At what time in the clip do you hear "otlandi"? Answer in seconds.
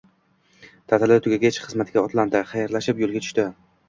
2.05-2.41